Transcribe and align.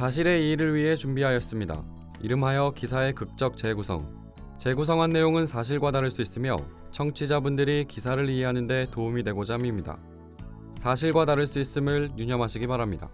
사실의 0.00 0.46
이의를 0.46 0.74
위해 0.74 0.96
준비하였습니다. 0.96 1.84
이름하여 2.22 2.70
기사의 2.74 3.12
극적 3.12 3.58
재구성. 3.58 4.32
재구성한 4.56 5.10
내용은 5.10 5.44
사실과 5.44 5.90
다를 5.90 6.10
수 6.10 6.22
있으며 6.22 6.56
청취자분들이 6.90 7.84
기사를 7.84 8.26
이해하는 8.30 8.66
데 8.66 8.86
도움이 8.90 9.24
되고자 9.24 9.58
합니다. 9.58 9.98
사실과 10.78 11.26
다를 11.26 11.46
수 11.46 11.60
있음을 11.60 12.12
유념하시기 12.16 12.66
바랍니다. 12.66 13.10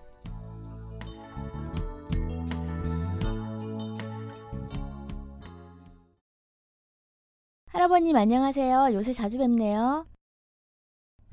할아버님 7.73 8.17
안녕하세요. 8.17 8.91
요새 8.93 9.13
자주 9.13 9.39
뵙네요. 9.39 10.07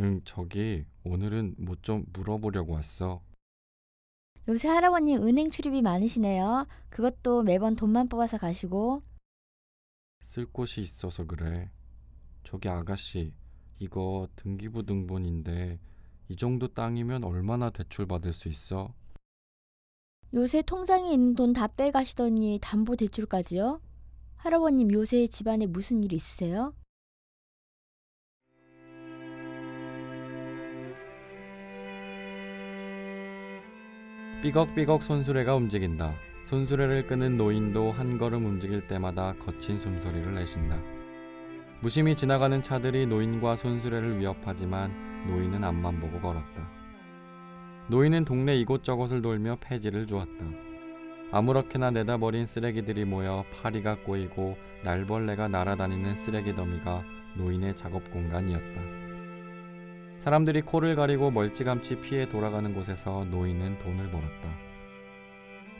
응, 0.01 0.21
저기 0.25 0.85
오늘은 1.03 1.55
뭐 1.59 1.75
좀 1.81 2.05
물어보려고 2.13 2.73
왔어. 2.73 3.21
요새 4.49 4.67
할아버님 4.67 5.23
은행 5.25 5.49
출입이 5.49 5.81
많으시네요. 5.81 6.67
그것도 6.89 7.43
매번 7.43 7.75
돈만 7.75 8.09
뽑아서 8.09 8.37
가시고. 8.37 9.01
쓸 10.21 10.45
곳이 10.45 10.81
있어서 10.81 11.25
그래. 11.25 11.71
저기 12.43 12.67
아가씨, 12.67 13.33
이거 13.79 14.27
등기부 14.35 14.85
등본인데 14.85 15.79
이 16.29 16.35
정도 16.35 16.67
땅이면 16.67 17.23
얼마나 17.23 17.69
대출 17.69 18.05
받을 18.05 18.33
수 18.33 18.49
있어? 18.49 18.93
요새 20.33 20.61
통장에 20.61 21.11
있는 21.13 21.35
돈 21.35 21.53
다 21.53 21.67
빼가시더니 21.67 22.59
담보 22.61 22.95
대출까지요? 22.97 23.81
할아버님 24.35 24.91
요새 24.91 25.25
집안에 25.27 25.67
무슨 25.67 26.03
일 26.03 26.11
있으세요? 26.13 26.73
삐걱삐걱 34.43 35.01
손수레가 35.01 35.55
움직인다. 35.55 36.15
손수레를 36.43 37.07
끄는 37.07 37.37
노인도 37.37 37.93
한 37.93 38.17
걸음 38.17 38.45
움직일 38.45 38.85
때마다 38.85 39.33
거친 39.39 39.79
숨소리를 39.79 40.35
내쉰다. 40.35 40.81
무심히 41.79 42.13
지나가는 42.13 42.61
차들이 42.61 43.05
노인과 43.05 43.55
손수레를 43.55 44.19
위협하지만 44.19 45.25
노인은 45.27 45.63
앞만 45.63 46.01
보고 46.01 46.19
걸었다. 46.19 46.69
노인은 47.87 48.25
동네 48.25 48.57
이곳저곳을 48.57 49.21
돌며 49.21 49.55
폐지를 49.61 50.05
주었다. 50.05 50.45
아무렇게나 51.31 51.91
내다버린 51.91 52.45
쓰레기들이 52.45 53.05
모여 53.05 53.45
파리가 53.53 54.03
꼬이고 54.03 54.57
날벌레가 54.83 55.47
날아다니는 55.47 56.17
쓰레기 56.17 56.53
더미가 56.53 57.01
노인의 57.37 57.77
작업 57.77 58.11
공간이었다. 58.11 59.02
사람들이 60.23 60.61
코를 60.61 60.95
가리고 60.95 61.31
멀찌감치 61.31 61.99
피해 61.99 62.29
돌아가는 62.29 62.73
곳에서 62.73 63.25
노인은 63.25 63.79
돈을 63.79 64.09
벌었다. 64.09 64.49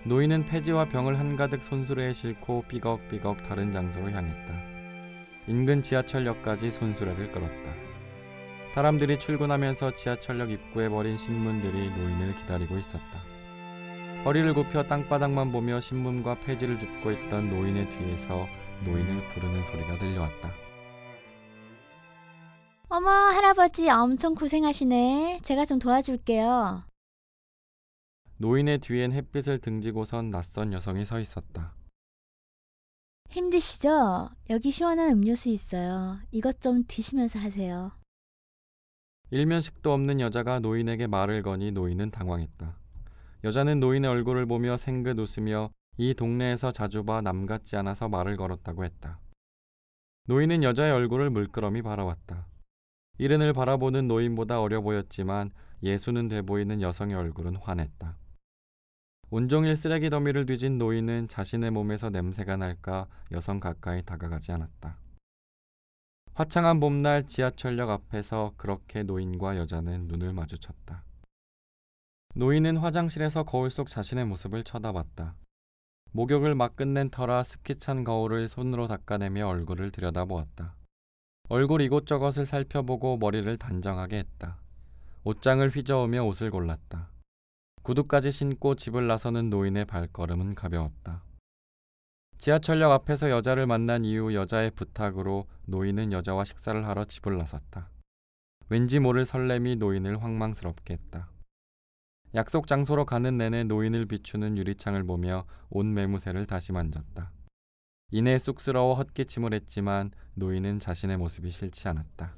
노인은 0.04 0.44
폐지와 0.44 0.90
병을 0.90 1.18
한가득 1.18 1.64
손수레에 1.64 2.12
싣고 2.12 2.66
삐걱삐걱 2.68 3.44
다른 3.44 3.72
장소로 3.72 4.12
향했다. 4.12 4.54
인근 5.48 5.82
지하철역까지 5.82 6.72
손수레를 6.72 7.32
끌었다. 7.32 7.74
사람들이 8.74 9.18
출근하면서 9.18 9.92
지하철역 9.92 10.52
입구에 10.52 10.90
버린 10.90 11.16
신문들이 11.16 11.92
노인을 11.92 12.36
기다리고 12.36 12.78
있었다. 12.78 13.24
허리를 14.26 14.54
굽혀 14.54 14.84
땅바닥만 14.84 15.54
보며 15.54 15.80
신문과 15.80 16.40
폐지를 16.42 16.80
줍고 16.80 17.14
있던 17.14 17.50
노인의 17.50 17.90
뒤에서 17.92 18.46
노인을 18.84 19.26
부르는 19.30 19.64
소리가 19.64 19.98
들려왔다. 20.00 20.63
어머 22.94 23.10
할아버지 23.10 23.90
엄청 23.90 24.36
고생하시네. 24.36 25.40
제가 25.44 25.66
좀 25.66 25.80
도와줄게요. 25.80 26.84
노인의 28.38 28.78
뒤엔 28.78 29.14
햇빛을 29.14 29.58
등지고 29.58 30.06
선 30.06 30.30
낯선 30.30 30.74
여성이 30.74 31.04
서 31.04 31.20
있었다. 31.20 31.74
힘드시죠? 33.32 34.30
여기 34.52 34.70
시원한 34.70 35.10
음료수 35.10 35.50
있어요. 35.50 36.20
이것 36.30 36.62
좀 36.62 36.84
드시면서 36.88 37.40
하세요. 37.40 37.94
일면식도 39.32 39.92
없는 39.92 40.20
여자가 40.20 40.60
노인에게 40.60 41.08
말을 41.08 41.42
거니 41.42 41.72
노인은 41.72 42.12
당황했다. 42.12 42.78
여자는 43.44 43.80
노인의 43.80 44.12
얼굴을 44.12 44.46
보며 44.46 44.78
생긋 44.78 45.18
웃으며 45.18 45.72
이 45.98 46.14
동네에서 46.14 46.72
자주 46.72 47.04
봐 47.04 47.22
남 47.22 47.48
같지 47.48 47.76
않아서 47.76 48.08
말을 48.08 48.38
걸었다고 48.38 48.84
했다. 48.84 49.20
노인은 50.28 50.62
여자의 50.62 50.92
얼굴을 50.92 51.32
물끄러미 51.32 51.82
바라왔다. 51.82 52.53
이른을 53.18 53.54
바라보는 53.54 54.08
노인보다 54.08 54.62
어려 54.62 54.82
보였지만 54.82 55.52
예수는 55.84 56.30
돼 56.30 56.42
보이는 56.42 56.82
여성의 56.82 57.16
얼굴은 57.16 57.58
환했다. 57.58 58.18
온종일 59.30 59.76
쓰레기 59.76 60.10
더미를 60.10 60.46
뒤진 60.46 60.78
노인은 60.78 61.28
자신의 61.28 61.72
몸에서 61.72 62.10
냄새가 62.10 62.58
날까 62.58 63.08
여성 63.32 63.60
가까이 63.60 64.04
다가가지 64.04 64.52
않았다. 64.52 65.00
화창한 66.36 66.80
봄날 66.80 67.26
지하철역 67.26 67.90
앞에서 67.90 68.54
그렇게 68.58 69.04
노인과 69.04 69.58
여자는 69.58 70.08
눈을 70.08 70.34
마주쳤다. 70.34 71.04
노인은 72.36 72.78
화장실에서 72.78 73.44
거울 73.44 73.70
속 73.70 73.88
자신의 73.88 74.26
모습을 74.26 74.64
쳐다봤다. 74.64 75.36
목욕을 76.12 76.56
막 76.56 76.76
끝낸 76.76 77.10
터라 77.10 77.44
습기 77.44 77.76
찬 77.78 78.04
거울을 78.04 78.48
손으로 78.48 78.88
닦아내며 78.88 79.48
얼굴을 79.48 79.92
들여다보았다. 79.92 80.76
얼굴 81.50 81.82
이곳저곳을 81.82 82.46
살펴보고 82.46 83.18
머리를 83.18 83.58
단정하게 83.58 84.18
했다. 84.18 84.58
옷장을 85.24 85.70
휘저으며 85.70 86.24
옷을 86.24 86.50
골랐다. 86.50 87.10
구두까지 87.84 88.32
신고 88.32 88.76
집을 88.76 89.08
나서는 89.08 89.50
노인의 89.50 89.86
발걸음은 89.86 90.56
가벼웠다. 90.56 91.24
지하철역 92.38 92.92
앞에서 92.92 93.30
여자를 93.30 93.68
만난 93.68 94.06
이후 94.06 94.34
여자의 94.34 94.72
부탁으로 94.72 95.46
노인은 95.66 96.12
여자와 96.12 96.46
식사를 96.46 96.88
하러 96.88 97.06
집을 97.06 97.38
나섰다. 97.38 97.90
왠지 98.70 99.00
모를 99.00 99.26
설렘이 99.26 99.76
노인을 99.76 100.24
황망스럽게 100.24 100.94
했다. 100.94 101.30
약속 102.36 102.68
장소로 102.68 103.06
가는 103.06 103.38
내내 103.38 103.66
노인을 103.66 104.06
비추는 104.08 104.58
유리창을 104.58 105.04
보며 105.04 105.46
온 105.70 105.94
매무새를 105.94 106.46
다시 106.46 106.72
만졌다. 106.72 107.32
이내 108.16 108.38
쑥스러워 108.38 108.94
헛기침을 108.94 109.56
했지만 109.56 110.12
노인은 110.36 110.78
자신의 110.78 111.18
모습이 111.18 111.50
싫지 111.50 111.88
않았다. 111.88 112.36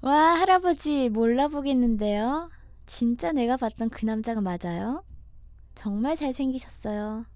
와 0.00 0.14
할아버지 0.40 1.10
몰라보겠는데요. 1.10 2.48
진짜 2.86 3.32
내가 3.32 3.58
봤던 3.58 3.90
그 3.90 4.06
남자가 4.06 4.40
맞아요? 4.40 5.04
정말 5.74 6.16
잘생기셨어요. 6.16 7.26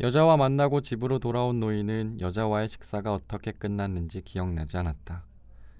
여자와 0.00 0.36
만나고 0.38 0.80
집으로 0.80 1.20
돌아온 1.20 1.60
노인은 1.60 2.20
여자와의 2.20 2.68
식사가 2.68 3.12
어떻게 3.12 3.52
끝났는지 3.52 4.22
기억나지 4.22 4.76
않았다. 4.76 5.24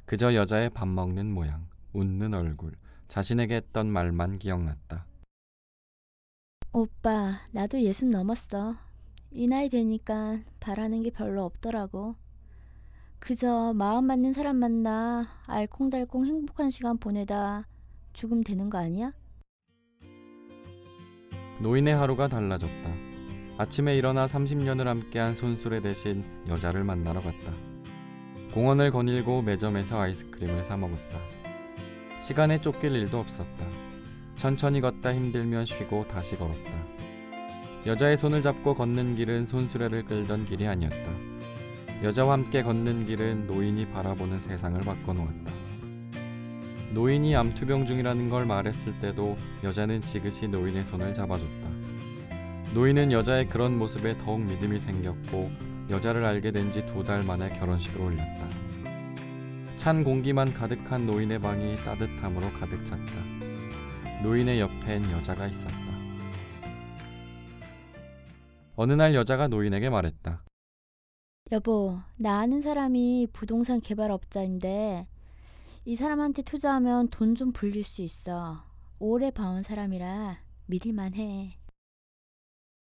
그저 0.04 0.34
여자의 0.34 0.70
밥 0.70 0.86
먹는 0.86 1.32
모양, 1.32 1.66
웃는 1.94 2.32
얼굴, 2.32 2.76
자신에게 3.08 3.56
했던 3.56 3.88
말만 3.90 4.38
기억났다. 4.38 5.04
오빠, 6.72 7.40
나도 7.50 7.82
예순 7.82 8.10
넘었어. 8.10 8.85
이 9.30 9.46
나이 9.46 9.68
되니까 9.68 10.38
바라는 10.60 11.02
게 11.02 11.10
별로 11.10 11.44
없더라고. 11.44 12.16
그저 13.18 13.72
마음 13.74 14.06
맞는 14.06 14.32
사람 14.32 14.56
만나 14.56 15.26
알콩달콩 15.46 16.26
행복한 16.26 16.70
시간 16.70 16.98
보내다 16.98 17.66
죽음 18.12 18.42
되는 18.42 18.70
거 18.70 18.78
아니야? 18.78 19.12
노인의 21.60 21.94
하루가 21.94 22.28
달라졌다. 22.28 22.90
아침에 23.58 23.96
일어나 23.96 24.26
30년을 24.26 24.84
함께한 24.84 25.34
손수레 25.34 25.80
대신 25.80 26.24
여자를 26.48 26.84
만나러 26.84 27.20
갔다. 27.20 27.52
공원을 28.52 28.90
거닐고 28.90 29.42
매점에서 29.42 30.00
아이스크림을 30.00 30.62
사 30.62 30.76
먹었다. 30.76 31.18
시간에 32.20 32.60
쫓길 32.60 32.92
일도 32.92 33.18
없었다. 33.18 33.66
천천히 34.36 34.80
걷다 34.80 35.14
힘들면 35.14 35.64
쉬고 35.64 36.06
다시 36.06 36.36
걸었다. 36.36 36.95
여자의 37.86 38.16
손을 38.16 38.42
잡고 38.42 38.74
걷는 38.74 39.14
길은 39.16 39.46
손수레를 39.46 40.04
끌던 40.04 40.44
길이 40.46 40.66
아니었다. 40.66 40.96
여자와 42.02 42.34
함께 42.34 42.62
걷는 42.62 43.06
길은 43.06 43.46
노인이 43.46 43.86
바라보는 43.88 44.40
세상을 44.40 44.80
바꿔놓았다. 44.80 45.52
노인이 46.92 47.34
암투병 47.36 47.86
중이라는 47.86 48.30
걸 48.30 48.46
말했을 48.46 48.98
때도 49.00 49.36
여자는 49.62 50.02
지그시 50.02 50.48
노인의 50.48 50.84
손을 50.84 51.14
잡아줬다. 51.14 51.68
노인은 52.74 53.12
여자의 53.12 53.46
그런 53.48 53.78
모습에 53.78 54.16
더욱 54.18 54.40
믿음이 54.40 54.80
생겼고 54.80 55.50
여자를 55.90 56.24
알게 56.24 56.50
된 56.50 56.72
지 56.72 56.84
두 56.86 57.04
달 57.04 57.22
만에 57.22 57.48
결혼식을 57.50 58.00
올렸다. 58.00 58.48
찬 59.76 60.02
공기만 60.02 60.52
가득한 60.52 61.06
노인의 61.06 61.38
방이 61.38 61.76
따뜻함으로 61.76 62.50
가득 62.58 62.84
찼다. 62.84 63.12
노인의 64.22 64.58
옆엔 64.60 65.10
여자가 65.12 65.46
있었다. 65.46 65.95
어느 68.76 68.92
날 68.92 69.14
여자가 69.14 69.48
노인에게 69.48 69.90
말했다. 69.90 70.44
여보, 71.52 71.98
나 72.16 72.40
아는 72.40 72.60
사람이 72.60 73.28
부동산 73.32 73.80
개발업자인데 73.80 75.06
이 75.84 75.96
사람한테 75.96 76.42
투자하면 76.42 77.08
돈 77.08 77.34
좀 77.34 77.52
불릴 77.52 77.84
수 77.84 78.02
있어. 78.02 78.64
오래 78.98 79.30
봐온 79.30 79.62
사람이라 79.62 80.38
믿을만 80.66 81.14
해. 81.14 81.58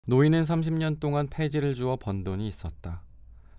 노인은 0.06 0.44
30년 0.44 0.98
동안 1.00 1.28
폐지를 1.28 1.74
주어 1.74 1.96
번 1.96 2.24
돈이 2.24 2.48
있었다. 2.48 3.02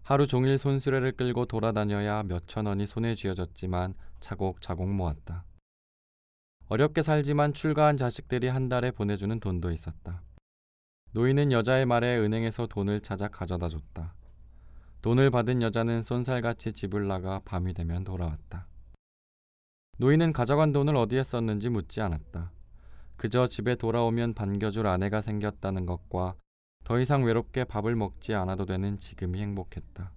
하루 0.01 0.25
종일 0.25 0.57
손수레를 0.57 1.11
끌고 1.11 1.45
돌아다녀야 1.45 2.23
몇천 2.23 2.65
원이 2.65 2.87
손에 2.87 3.13
쥐어졌지만 3.13 3.93
차곡차곡 4.19 4.89
모았다. 4.91 5.45
어렵게 6.67 7.03
살지만 7.03 7.53
출가한 7.53 7.97
자식들이 7.97 8.47
한 8.47 8.67
달에 8.69 8.89
보내주는 8.89 9.39
돈도 9.39 9.69
있었다. 9.71 10.23
노인은 11.11 11.51
여자의 11.51 11.85
말에 11.85 12.17
은행에서 12.19 12.67
돈을 12.67 13.01
찾아 13.01 13.27
가져다 13.27 13.67
줬다. 13.67 14.13
돈을 15.01 15.31
받은 15.31 15.61
여자는 15.61 16.03
쏜살같이 16.03 16.73
집을 16.73 17.07
나가 17.07 17.39
밤이 17.45 17.73
되면 17.73 18.03
돌아왔다. 18.03 18.67
노인은 19.97 20.33
가져간 20.33 20.71
돈을 20.71 20.95
어디에 20.95 21.23
썼는지 21.23 21.69
묻지 21.69 22.01
않았다. 22.01 22.51
그저 23.17 23.47
집에 23.47 23.75
돌아오면 23.75 24.33
반겨줄 24.33 24.87
아내가 24.87 25.21
생겼다는 25.21 25.85
것과 25.85 26.35
더 26.85 26.99
이상 26.99 27.23
외롭게 27.23 27.63
밥을 27.65 27.95
먹지 27.95 28.33
않아도 28.33 28.65
되는 28.65 28.97
지금이 28.97 29.41
행복했다. 29.41 30.11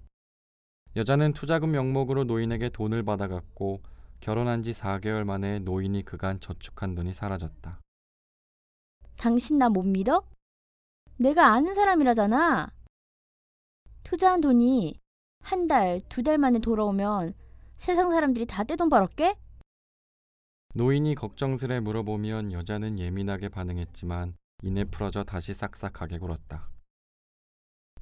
여자는 0.94 1.32
투자금 1.32 1.72
명목으로 1.72 2.24
노인에게 2.24 2.68
돈을 2.68 3.02
받아갔고 3.02 3.82
결혼한 4.20 4.62
지 4.62 4.72
4개월 4.72 5.24
만에 5.24 5.58
노인이 5.60 6.04
그간 6.04 6.38
저축한 6.38 6.94
돈이 6.94 7.12
사라졌다. 7.12 7.80
당신 9.16 9.58
나 9.58 9.68
못 9.68 9.84
믿어? 9.84 10.22
내가 11.22 11.52
아는 11.52 11.72
사람이라잖아. 11.74 12.72
투자한 14.02 14.40
돈이 14.40 14.98
한 15.40 15.69
달, 15.69 16.00
두 16.08 16.24
달 16.24 16.36
만에 16.36 16.58
돌아오면 16.58 17.34
세상 17.76 18.10
사람들이 18.10 18.44
다 18.46 18.64
떼돈 18.64 18.88
벌었게? 18.88 19.36
노인이 20.74 21.14
걱정스레 21.14 21.78
물어보면 21.80 22.50
여자는 22.50 22.98
예민하게 22.98 23.50
반응했지만 23.50 24.34
이내 24.64 24.82
풀어져 24.84 25.22
다시 25.22 25.54
싹싹하게 25.54 26.19
굴었다. 26.19 26.69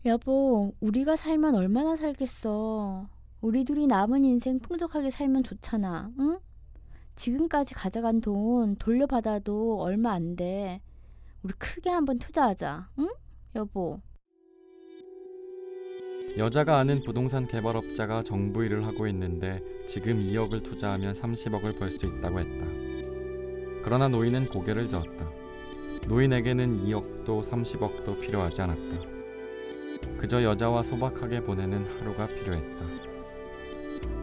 여보, 0.07 0.73
우리가 0.81 1.17
살면 1.17 1.55
얼마나 1.55 1.97
살겠어. 1.97 3.07
우리 3.43 3.65
둘이 3.65 3.87
남은 3.87 4.25
인생 4.25 4.59
풍족하게 4.61 5.11
살면 5.11 5.43
좋잖아. 5.45 6.11
응? 6.19 6.39
지금까지 7.17 7.75
가져간 7.75 8.23
돈 8.23 8.77
돌려받아도 8.77 9.79
얼마 9.83 10.13
안 10.13 10.37
돼. 10.37 10.81
우리 11.43 11.53
크게 11.55 11.91
한번 11.91 12.19
투자하자. 12.19 12.89
응? 12.99 13.09
여보. 13.57 14.01
여자가 16.37 16.79
아는 16.79 17.03
부동산 17.03 17.49
개발업자가 17.49 18.23
정부 18.23 18.65
일을 18.65 18.87
하고 18.87 19.07
있는데 19.09 19.61
지금 19.87 20.17
2억을 20.17 20.63
투자하면 20.63 21.13
30억을 21.15 21.79
벌 21.79 21.91
수 21.91 22.07
있다고 22.07 22.39
했다. 22.39 22.67
그러나 23.83 24.09
노인은 24.09 24.47
고개를 24.47 24.89
저었다. 24.89 25.29
노인에게는 26.07 26.85
2억도 26.87 27.43
30억도 27.43 28.21
필요하지 28.21 28.63
않았다. 28.63 29.01
그저 30.19 30.43
여자와 30.43 30.83
소박하게 30.83 31.41
보내는 31.43 31.85
하루가 31.99 32.27
필요했다. 32.27 32.85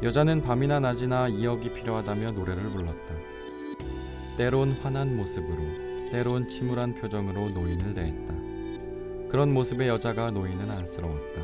여자는 0.04 0.44
밤이나 0.44 0.80
낮이나 0.80 1.28
2억이 1.30 1.74
필요하다며 1.74 2.32
노래를 2.32 2.70
불렀다. 2.70 3.16
때론 4.38 4.72
환한 4.74 5.16
모습으로, 5.18 5.58
때론 6.12 6.48
침울한 6.48 6.96
표정으로 6.96 7.50
노인을 7.50 7.94
대했다. 7.94 8.34
그런 9.30 9.54
모습의 9.54 9.90
여자가 9.90 10.32
노인은 10.32 10.72
안쓰러웠다. 10.72 11.42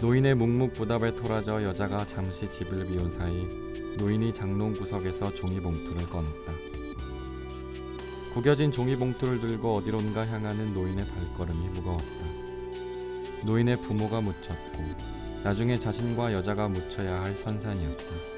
노인의 0.00 0.36
묵묵부답에 0.36 1.16
토라져 1.16 1.62
여자가 1.64 2.06
잠시 2.06 2.46
집을 2.50 2.86
비운 2.86 3.10
사이 3.10 3.48
노인이 3.98 4.32
장롱 4.32 4.74
구석에서 4.74 5.34
종이봉투를 5.34 6.08
꺼냈다. 6.08 6.52
구겨진 8.34 8.70
종이봉투를 8.70 9.40
들고 9.40 9.74
어디론가 9.76 10.26
향하는 10.26 10.72
노인의 10.72 11.06
발걸음이 11.06 11.68
무거웠다. 11.70 12.04
노인의 13.44 13.80
부모가 13.80 14.20
묻혔고 14.20 14.84
나중에 15.42 15.78
자신과 15.78 16.32
여자가 16.32 16.68
묻혀야 16.68 17.22
할 17.22 17.34
선산이었다. 17.34 18.35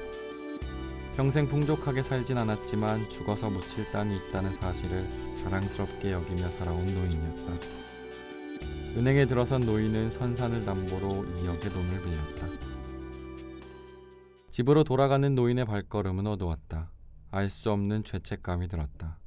평생 1.19 1.49
풍족하게 1.49 2.01
살진 2.01 2.37
않았지만 2.37 3.09
죽어서 3.09 3.49
묻힐 3.49 3.91
땅이 3.91 4.15
있다는 4.15 4.55
사실을 4.55 5.05
자랑스럽게 5.39 6.13
여기며 6.13 6.49
살아온 6.49 6.85
노인이었다. 6.85 7.67
은행에 8.95 9.25
들어선 9.25 9.65
노인은 9.65 10.11
선산을 10.11 10.63
담보로 10.63 11.25
2억의 11.25 11.73
돈을 11.73 12.01
빌렸다. 12.03 12.47
집으로 14.49 14.85
돌아가는 14.85 15.35
노인의 15.35 15.65
발걸음은 15.65 16.25
어두웠다. 16.25 16.89
알 17.31 17.49
수 17.49 17.69
없는 17.69 18.05
죄책감이 18.05 18.69
들었다. 18.69 19.19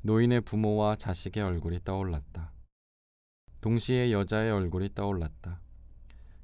노인의 0.00 0.40
부모와 0.40 0.96
자식의 0.96 1.42
얼굴이 1.42 1.80
떠올랐다. 1.84 2.52
동시에 3.60 4.12
여자의 4.12 4.50
얼굴이 4.50 4.94
떠올랐다. 4.94 5.60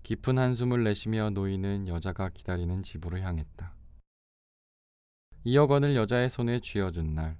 깊은 0.02 0.36
한숨을 0.36 0.84
내쉬며 0.84 1.30
노인은 1.30 1.88
여자가 1.88 2.28
기다리는 2.28 2.82
집으로 2.82 3.18
향했다. 3.20 3.73
2억 5.46 5.70
원을 5.70 5.94
여자의 5.94 6.30
손에 6.30 6.58
쥐어준 6.60 7.14
날, 7.14 7.36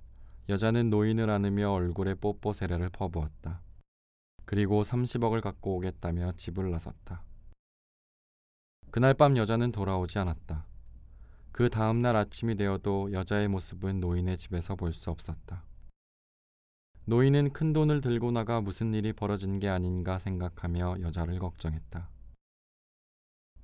여자는 0.50 0.90
노인을 0.90 1.30
안으며 1.30 1.72
얼굴에 1.72 2.14
뽀뽀 2.14 2.52
세례를 2.52 2.90
퍼부었다. 2.90 3.62
그리고 4.44 4.82
30억을 4.82 5.40
갖고 5.40 5.76
오겠다며 5.76 6.32
집을 6.32 6.70
나섰다. 6.70 7.24
그날 8.90 9.14
밤 9.14 9.38
여자는 9.38 9.72
돌아오지 9.72 10.18
않았다. 10.18 10.66
그 11.50 11.70
다음 11.70 12.02
날 12.02 12.14
아침이 12.14 12.56
되어도 12.56 13.10
여자의 13.12 13.48
모습은 13.48 14.00
노인의 14.00 14.36
집에서 14.36 14.76
볼 14.76 14.92
수 14.92 15.10
없었다. 15.10 15.64
노인은 17.06 17.54
큰 17.54 17.72
돈을 17.72 18.02
들고 18.02 18.32
나가 18.32 18.60
무슨 18.60 18.92
일이 18.92 19.14
벌어진 19.14 19.58
게 19.58 19.70
아닌가 19.70 20.18
생각하며 20.18 20.96
여자를 21.00 21.38
걱정했다. 21.38 22.10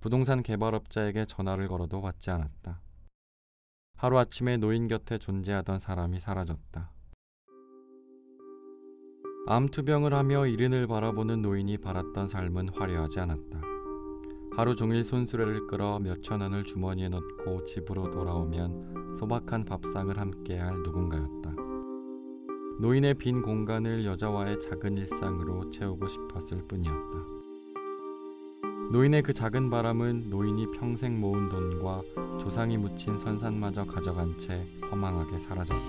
부동산 0.01 0.43
개발업자에게 0.43 1.27
전화를 1.27 1.69
걸어도 1.69 2.01
받지 2.01 2.31
않았다. 2.31 2.81
하루아침에 4.01 4.57
노인 4.57 4.89
곁에 4.89 5.19
존재하던 5.19 5.79
사람이 5.79 6.21
사라졌다. 6.21 6.91
암투병을 9.47 10.15
하며 10.15 10.47
이른을 10.47 10.87
바라보는 10.87 11.43
노인이 11.43 11.77
바랐던 11.77 12.27
삶은 12.27 12.71
화려하지 12.71 13.21
않았다. 13.21 13.61
하루 14.57 14.75
종일 14.75 15.05
손수레를 15.05 15.67
끌어 15.67 15.99
몇천 15.99 16.41
원을 16.41 16.65
주머니에 16.65 17.11
넣고 17.11 17.65
집으로 17.65 18.09
돌아오면 18.09 19.17
소박한 19.17 19.67
밥상을 19.67 20.17
함께할 20.19 20.77
누군가였다. 20.83 21.55
노인의 22.81 23.13
빈 23.17 23.43
공간을 23.43 24.07
여자와의 24.07 24.61
작은 24.61 24.97
일상으로 24.97 25.69
채우고 25.69 26.09
싶었을 26.09 26.67
뿐이었다. 26.67 27.40
노인의 28.93 29.23
그 29.23 29.33
작은 29.33 29.71
바람은 29.71 30.31
노인이 30.31 30.73
평생 30.73 31.21
모은 31.21 31.49
돈과 31.49 32.03
조상이 32.41 32.77
묻힌 32.77 33.17
선산마저 33.19 33.85
가져간 33.85 34.37
채 34.37 34.67
허망하게 34.91 35.39
사라졌다. 35.39 35.81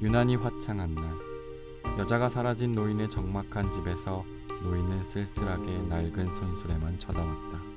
유난히 0.00 0.36
화창한 0.36 0.94
날, 0.94 1.04
여자가 1.98 2.30
사라진 2.30 2.72
노인의 2.72 3.10
적막한 3.10 3.70
집에서 3.70 4.24
노인은 4.62 5.04
쓸쓸하게 5.04 5.82
낡은 5.90 6.24
손수레만 6.24 6.98
쳐다봤다. 6.98 7.71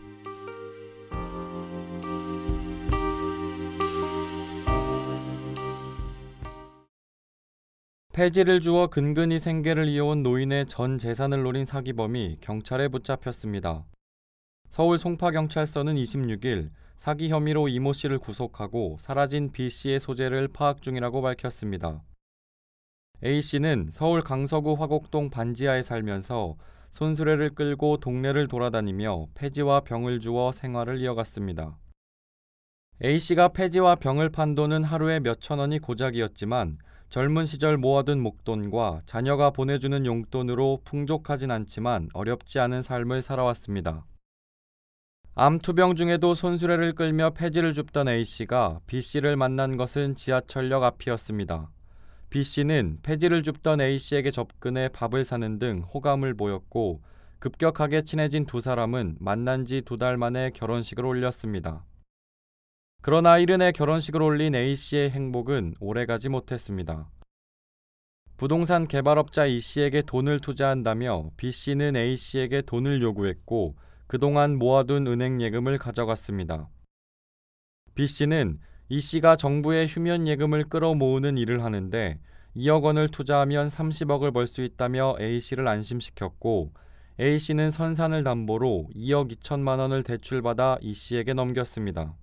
폐지를 8.16 8.62
주어 8.62 8.88
근근히 8.88 9.40
생계를 9.40 9.90
이어온 9.90 10.24
노인의 10.24 10.68
전 10.68 10.98
재산을 10.98 11.44
노린 11.44 11.66
사기범이 11.66 12.38
경찰에 12.40 12.88
붙잡혔습니다. 12.88 13.84
서울 14.70 14.98
송파경찰서는 14.98 15.96
26일 15.96 16.70
사기 16.96 17.28
혐의로 17.28 17.68
이모 17.68 17.92
씨를 17.92 18.20
구속하고 18.20 18.96
사라진 19.02 19.52
B 19.52 19.70
씨의 19.70 20.00
소재를 20.00 20.48
파악 20.48 20.82
중이라고 20.82 21.22
밝혔습니다. 21.22 22.04
A 23.22 23.42
씨는 23.42 23.90
서울 23.92 24.22
강서구 24.22 24.76
화곡동 24.80 25.30
반지하에 25.30 25.82
살면서 25.82 26.56
손수레를 26.92 27.50
끌고 27.50 27.98
동네를 27.98 28.48
돌아다니며 28.48 29.28
폐지와 29.36 29.82
병을 29.82 30.22
주어 30.22 30.54
생활을 30.54 31.02
이어갔습니다. 31.02 31.78
A 33.04 33.20
씨가 33.20 33.50
폐지와 33.50 33.96
병을 33.96 34.30
판 34.30 34.56
돈은 34.56 34.86
하루에 34.86 35.20
몇천 35.20 35.60
원이 35.60 35.80
고작이었지만 35.80 36.78
젊은 37.16 37.46
시절 37.46 37.78
모아둔 37.78 38.20
목돈과 38.20 39.04
자녀가 39.06 39.50
보내주는 39.50 40.06
용돈으로 40.06 40.82
풍족하진 40.84 41.50
않지만 41.50 42.10
어렵지 42.14 42.60
않은 42.60 42.84
삶을 42.84 43.22
살아왔습니다. 43.22 44.06
암 45.34 45.58
투병 45.58 45.96
중에도 45.96 46.36
손수레를 46.36 46.94
끌며 46.94 47.30
폐지를 47.30 47.74
줍던 47.74 48.10
A씨가 48.10 48.82
B씨를 48.88 49.38
만난 49.38 49.78
것은 49.78 50.16
지하철역 50.16 50.84
앞이었습니다. 50.84 51.72
B씨는 52.32 53.00
폐지를 53.02 53.44
줍던 53.44 53.80
A씨에게 53.80 54.30
접근해 54.30 54.90
밥을 54.90 55.24
사는 55.24 55.58
등 55.58 55.84
호감을 55.84 56.34
보였고 56.34 57.02
급격하게 57.40 58.02
친해진 58.02 58.46
두 58.46 58.60
사람은 58.60 59.20
만난 59.22 59.64
지 59.64 59.82
두 59.84 59.98
달 59.98 60.18
만에 60.18 60.52
결혼식을 60.54 61.06
올렸습니다. 61.06 61.86
그러나 63.08 63.38
이른에 63.38 63.72
결혼식을 63.72 64.20
올린 64.20 64.56
A씨의 64.56 65.12
행복은 65.12 65.76
오래가지 65.80 66.28
못했습니다. 66.28 67.08
부동산 68.36 68.88
개발업자 68.88 69.46
이 69.46 69.60
씨에게 69.60 70.02
돈을 70.02 70.40
투자한다며 70.40 71.30
B 71.38 71.52
씨는 71.52 71.96
A 71.96 72.18
씨에게 72.18 72.64
돈을 72.64 73.04
요구했고 73.04 73.76
그동안 74.08 74.58
모아둔 74.58 75.06
은행 75.06 75.40
예금을 75.40 75.78
가져갔습니다. 75.78 76.68
B 77.94 78.08
씨는 78.08 78.58
이 78.90 79.00
씨가 79.00 79.36
정부의 79.36 79.86
휴면 79.86 80.28
예금을 80.28 80.64
끌어모으는 80.64 81.38
일을 81.38 81.64
하는데 81.64 82.20
2억 82.56 82.86
원을 82.86 83.10
투자하면 83.10 83.68
30억을 83.68 84.34
벌 84.34 84.48
수 84.48 84.64
있다며 84.64 85.16
A 85.22 85.40
씨를 85.42 85.68
안심시켰고 85.68 86.74
A 87.20 87.38
씨는 87.38 87.70
선산을 87.70 88.24
담보로 88.24 88.88
2억 88.96 89.32
2천만 89.32 89.78
원을 89.78 90.02
대출받아 90.02 90.80
이 90.82 90.96
씨에게 90.96 91.36
넘겼습니다. 91.36 92.16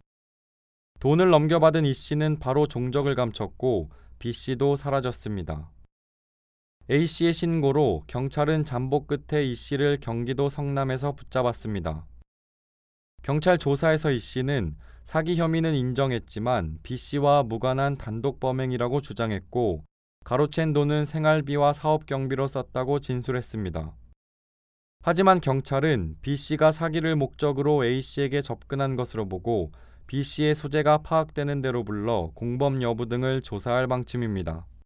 돈을 1.01 1.31
넘겨받은 1.31 1.85
이 1.85 1.95
씨는 1.95 2.39
바로 2.39 2.67
종적을 2.67 3.15
감췄고 3.15 3.91
B 4.19 4.33
씨도 4.33 4.77
사라졌습니다. 4.77 5.71
A 6.91 7.07
씨의 7.07 7.33
신고로 7.33 8.05
경찰은 8.07 8.65
잠복 8.65 9.07
끝에 9.07 9.45
이 9.45 9.55
씨를 9.55 9.99
경기도 10.01 10.49
성남에서 10.49 11.13
붙잡았습니다. 11.13 12.07
경찰 13.23 13.57
조사에서 13.59 14.11
이 14.11 14.19
씨는 14.19 14.77
사기 15.05 15.37
혐의는 15.37 15.75
인정했지만 15.75 16.79
B 16.83 16.97
씨와 16.97 17.45
무관한 17.45 17.97
단독 17.97 18.41
범행이라고 18.41 19.01
주장했고 19.01 19.85
가로챈 20.25 20.75
돈은 20.75 21.05
생활비와 21.05 21.73
사업 21.73 22.07
경비로 22.07 22.47
썼다고 22.47 23.01
진술했습니다. 23.01 23.95
하지만 25.05 25.41
경찰은 25.41 26.17
B 26.23 26.37
씨가 26.37 26.71
사기를 26.71 27.17
목적으로 27.17 27.85
A 27.85 28.01
씨에게 28.01 28.41
접근한 28.41 28.95
것으로 28.95 29.29
보고 29.29 29.73
B 30.07 30.23
씨의 30.23 30.55
소재가 30.55 30.99
파악되는 30.99 31.63
대로 31.63 31.85
불러 31.85 32.31
공범 32.35 32.83
여부 32.83 33.07
등을 33.07 33.43
조사할 33.43 33.87
방침입니다. 33.87 34.67